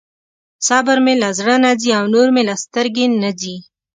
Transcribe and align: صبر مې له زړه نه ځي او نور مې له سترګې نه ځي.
صبر 0.67 0.97
مې 1.05 1.13
له 1.21 1.29
زړه 1.39 1.55
نه 1.65 1.71
ځي 1.81 1.89
او 1.99 2.05
نور 2.15 2.27
مې 2.35 2.43
له 2.49 2.55
سترګې 2.63 3.05
نه 3.23 3.31
ځي. 3.39 3.55